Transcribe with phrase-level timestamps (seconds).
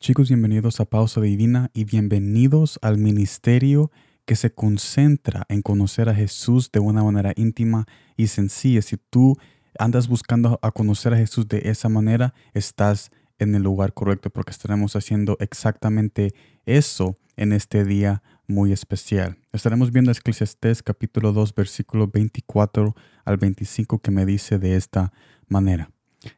[0.00, 3.90] Chicos, bienvenidos a Pausa Divina y bienvenidos al ministerio
[4.26, 7.84] que se concentra en conocer a Jesús de una manera íntima
[8.16, 8.80] y sencilla.
[8.80, 9.36] Si tú
[9.76, 13.10] andas buscando a conocer a Jesús de esa manera, estás
[13.40, 16.32] en el lugar correcto porque estaremos haciendo exactamente
[16.64, 19.36] eso en este día muy especial.
[19.52, 25.12] Estaremos viendo Eclesiastés capítulo 2 versículo 24 al 25 que me dice de esta
[25.48, 25.90] manera.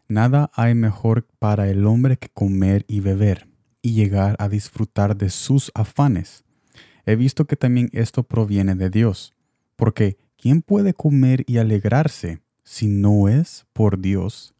[0.09, 3.50] Nada hay mejor para el hombre que comer y beber
[3.83, 6.45] y llegar a disfrutar de sus afanes.
[7.07, 9.35] He visto que también esto proviene de Dios,
[9.77, 14.55] porque ¿quién puede comer y alegrarse si no es por Dios?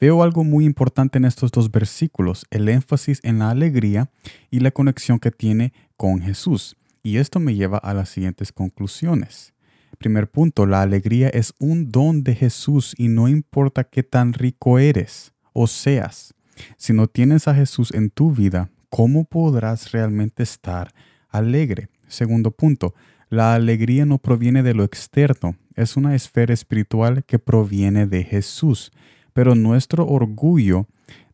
[0.00, 4.10] Veo algo muy importante en estos dos versículos, el énfasis en la alegría
[4.50, 6.76] y la conexión que tiene con Jesús.
[7.02, 9.52] Y esto me lleva a las siguientes conclusiones.
[9.98, 14.78] Primer punto, la alegría es un don de Jesús y no importa qué tan rico
[14.78, 16.34] eres o seas.
[16.76, 20.92] Si no tienes a Jesús en tu vida, ¿cómo podrás realmente estar
[21.28, 21.88] alegre?
[22.08, 22.94] Segundo punto,
[23.28, 28.90] la alegría no proviene de lo externo, es una esfera espiritual que proviene de Jesús,
[29.32, 30.86] pero nuestro orgullo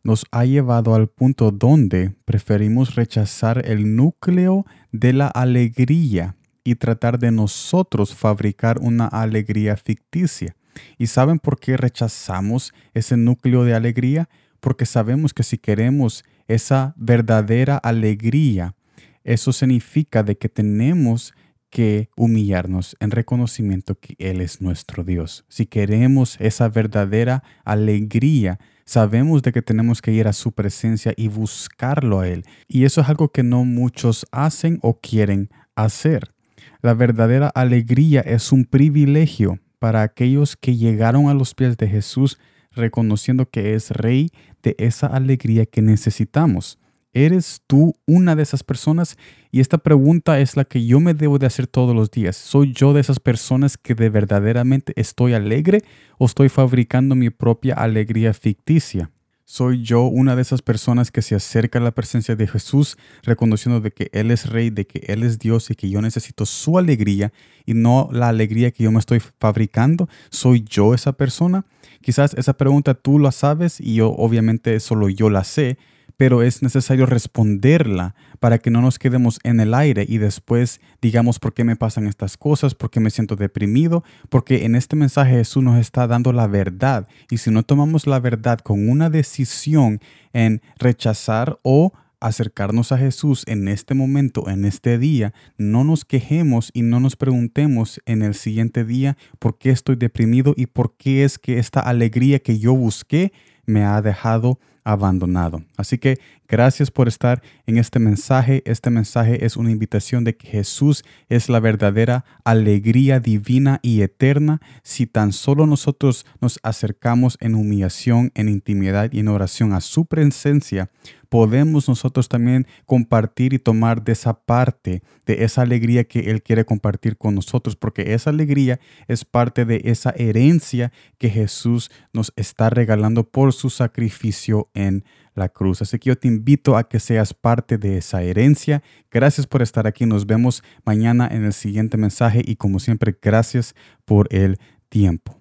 [0.03, 7.19] nos ha llevado al punto donde preferimos rechazar el núcleo de la alegría y tratar
[7.19, 10.55] de nosotros fabricar una alegría ficticia.
[10.97, 14.29] ¿Y saben por qué rechazamos ese núcleo de alegría?
[14.67, 18.75] Porque sabemos que si queremos esa verdadera alegría,
[19.23, 21.33] eso significa de que tenemos
[21.69, 25.45] que humillarnos en reconocimiento que Él es nuestro Dios.
[25.47, 31.29] Si queremos esa verdadera alegría, sabemos de que tenemos que ir a su presencia y
[31.29, 32.43] buscarlo a Él.
[32.67, 36.33] Y eso es algo que no muchos hacen o quieren hacer.
[36.81, 42.37] La verdadera alegría es un privilegio para aquellos que llegaron a los pies de Jesús
[42.71, 44.31] reconociendo que es Rey
[44.63, 46.79] de esa alegría que necesitamos.
[47.13, 49.17] ¿Eres tú una de esas personas?
[49.51, 52.35] Y esta pregunta es la que yo me debo de hacer todos los días.
[52.35, 55.81] ¿Soy yo de esas personas que de verdaderamente estoy alegre
[56.19, 59.09] o estoy fabricando mi propia alegría ficticia?
[59.49, 63.79] ¿Soy yo una de esas personas que se acerca a la presencia de Jesús reconociendo
[63.79, 66.77] de que Él es Rey, de que Él es Dios y que yo necesito su
[66.77, 67.31] alegría
[67.65, 70.09] y no la alegría que yo me estoy fabricando?
[70.31, 71.63] ¿Soy yo esa persona?
[72.01, 75.77] Quizás esa pregunta tú la sabes y yo obviamente solo yo la sé,
[76.17, 81.39] pero es necesario responderla para que no nos quedemos en el aire y después digamos
[81.39, 85.31] por qué me pasan estas cosas, por qué me siento deprimido, porque en este mensaje
[85.31, 87.07] Jesús nos está dando la verdad.
[87.29, 90.01] Y si no tomamos la verdad con una decisión
[90.33, 96.71] en rechazar o acercarnos a Jesús en este momento, en este día, no nos quejemos
[96.73, 101.23] y no nos preguntemos en el siguiente día por qué estoy deprimido y por qué
[101.23, 103.33] es que esta alegría que yo busqué
[103.65, 105.63] me ha dejado abandonado.
[105.75, 106.17] Así que
[106.47, 108.63] gracias por estar en este mensaje.
[108.65, 114.61] Este mensaje es una invitación de que Jesús es la verdadera alegría divina y eterna
[114.83, 120.05] si tan solo nosotros nos acercamos en humillación, en intimidad y en oración a su
[120.05, 120.89] presencia
[121.29, 126.65] podemos nosotros también compartir y tomar de esa parte, de esa alegría que Él quiere
[126.65, 132.69] compartir con nosotros, porque esa alegría es parte de esa herencia que Jesús nos está
[132.69, 135.81] regalando por su sacrificio en la cruz.
[135.81, 138.83] Así que yo te invito a que seas parte de esa herencia.
[139.11, 140.05] Gracias por estar aquí.
[140.05, 143.75] Nos vemos mañana en el siguiente mensaje y como siempre, gracias
[144.05, 145.37] por el tiempo.